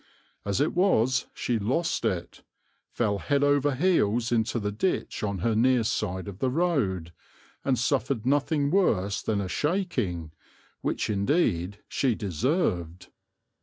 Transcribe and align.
As 0.45 0.59
it 0.59 0.73
was 0.73 1.27
she 1.31 1.59
lost 1.59 2.05
it, 2.05 2.41
fell 2.89 3.19
head 3.19 3.43
over 3.43 3.75
heels 3.75 4.31
into 4.31 4.59
the 4.59 4.71
ditch 4.71 5.21
on 5.21 5.37
her 5.45 5.53
near 5.55 5.83
side 5.83 6.27
of 6.27 6.39
the 6.39 6.49
road, 6.49 7.13
and 7.63 7.77
suffered 7.77 8.25
nothing 8.25 8.71
worse 8.71 9.21
than 9.21 9.39
a 9.39 9.47
shaking, 9.47 10.31
which, 10.81 11.07
indeed, 11.07 11.83
she 11.87 12.15
deserved. 12.15 13.09